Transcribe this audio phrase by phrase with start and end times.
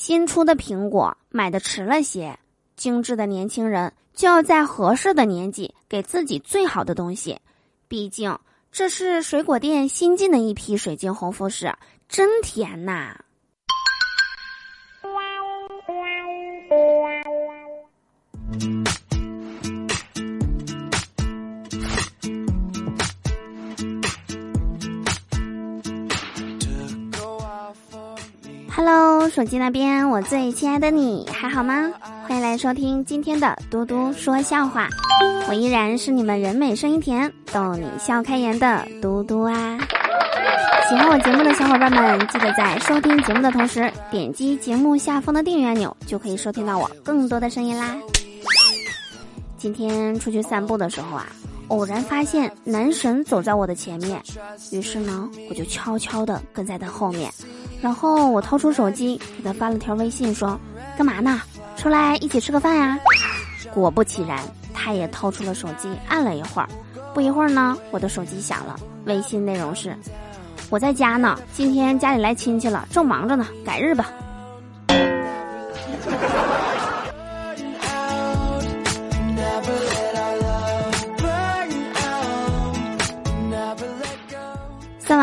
[0.00, 2.38] 新出的苹果买的迟了些，
[2.76, 7.40] 精致的年轻人就要在合适的年纪给自己最好的东西，
[7.88, 8.38] 毕竟
[8.70, 11.74] 这是水果店新进的一批水晶红富士，
[12.08, 13.24] 真甜呐。
[28.78, 31.90] ！Hello，手机那边，我最亲爱的你还好吗？
[32.28, 34.88] 欢迎来收听今天的嘟嘟说笑话，
[35.48, 39.76] 我依然是你们人美声音甜、逗你笑开颜的嘟嘟啊！
[40.88, 47.96] 喜欢我节目的小伙伴们，记得在收听节目的同时，点击节目下方的订阅按钮，就可以收听到我更多的声音啦。
[49.56, 51.26] 今天出去散步的时候啊，
[51.66, 54.22] 偶然发现男神走在我的前面，
[54.70, 57.28] 于是呢，我就悄悄的跟在他后面。
[57.80, 60.58] 然后我掏出手机给他发了条微信，说
[60.98, 61.40] ：“干嘛呢？
[61.76, 62.98] 出来一起吃个饭呀！”
[63.72, 64.40] 果不其然，
[64.74, 66.68] 他也掏出了手机按了一会儿。
[67.14, 69.96] 不一会儿呢，我的手机响了，微信内容是
[70.70, 74.10] ：“我在家呢，今天家里来亲戚了，正忙着呢，改日吧。”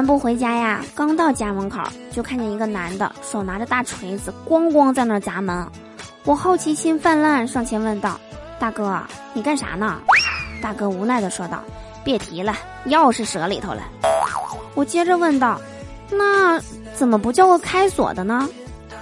[0.00, 1.78] 完步回家呀，刚到家门口，
[2.10, 5.66] 就看见一个男的手拿着大锤子，咣咣在那砸门。
[6.24, 8.18] 我好奇心泛滥，上前问道
[8.58, 8.98] ：“大哥，
[9.34, 10.00] 你干啥呢？”
[10.62, 11.62] 大哥无奈的说道
[12.02, 12.54] ：“别提了，
[12.86, 13.82] 钥匙折里头了。”
[14.74, 15.60] 我接着问道
[16.10, 16.58] ：“那
[16.94, 18.48] 怎么不叫个开锁的呢？”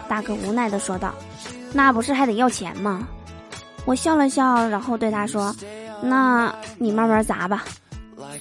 [0.08, 1.14] 大哥无奈的说道
[1.72, 3.06] ：“那不是还得要钱吗？”
[3.86, 5.54] 我笑了笑，然后对他说
[6.02, 7.64] ：“那你慢慢砸吧。”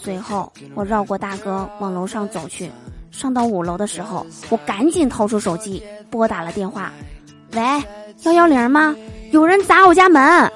[0.01, 2.71] 随后，我绕过大哥往楼上走去。
[3.11, 6.91] 上到五楼的时候，我赶紧掏出手机拨打了电话
[7.53, 7.61] ：“喂，
[8.23, 8.95] 幺幺零吗？
[9.31, 10.51] 有人砸我家门。”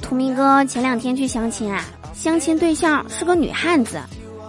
[0.00, 4.00] 图明哥前两天去相亲啊，相亲对象是个女汉子。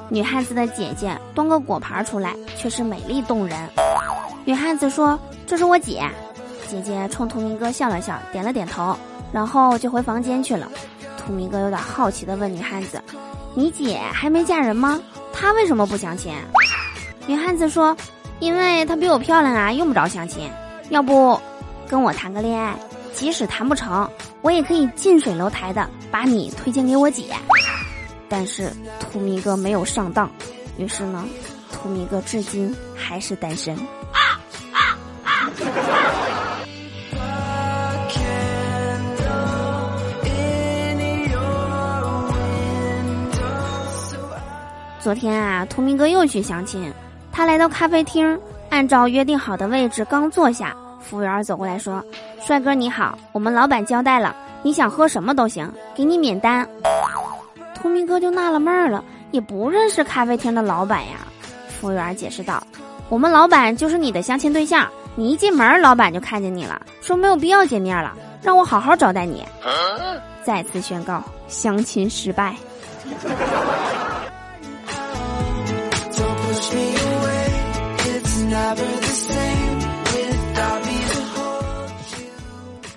[0.09, 3.55] 女汉子的姐姐端个果盘出来，却是美丽动人。
[4.43, 6.03] 女汉子说：“这是我姐。”
[6.67, 8.97] 姐姐冲图明哥笑了笑，点了点头，
[9.31, 10.67] 然后就回房间去了。
[11.17, 13.01] 图明哥有点好奇的问女汉子
[13.53, 14.99] ：“你姐还没嫁人吗？
[15.31, 16.33] 她为什么不相亲？”
[17.27, 17.95] 女汉子说
[18.39, 20.49] ：“因为她比我漂亮啊，用不着相亲。
[20.89, 21.39] 要不，
[21.87, 22.75] 跟我谈个恋爱，
[23.13, 24.09] 即使谈不成，
[24.41, 27.25] 我也可以近水楼台的把你推荐给我姐。”
[28.29, 30.29] 但是图米哥没有上当，
[30.77, 31.25] 于是呢，
[31.73, 33.75] 图米哥至今还是单身。
[45.01, 46.93] 昨天啊，图明哥又去相亲，
[47.31, 48.39] 他来到咖啡厅，
[48.69, 52.03] 按照约定好的位置刚坐下，服务员走过来说
[52.45, 56.67] ：“帅哥你好，我们老板交代了，你想喝什么都行，给你免单。”
[57.81, 61.19] 图明哥就纳了闷儿了，也不认识咖啡厅的老板呀。
[61.79, 62.61] 服务员解释道
[63.07, 69.45] ：“我们老板就是你的相亲对象，你一进门，老板就看见你了，说没有必要见面了，让我好好招待你。”
[70.43, 72.55] 再次宣告相亲失败。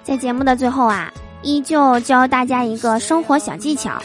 [0.02, 4.00] 在节目的最后啊，依旧教大家一个生活小技巧。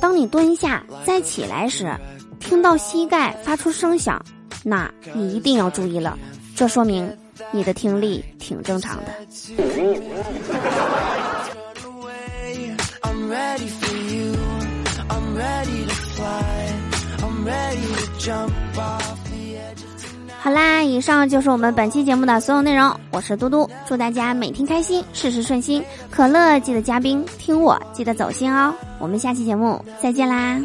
[0.00, 1.90] 当你蹲下再起来时，
[2.38, 4.22] 听到膝盖发出声响，
[4.62, 6.18] 那你一定要注意了，
[6.54, 7.10] 这说明
[7.50, 9.12] 你的听力挺正常的。
[20.46, 22.88] 好啦，以上就是我们本期节目的所有内容。
[23.10, 25.82] 我是嘟嘟，祝大家每天开心，事事顺心。
[26.08, 28.72] 可乐记得加冰，听我记得走心哦。
[29.00, 30.60] 我们下期节目再见啦！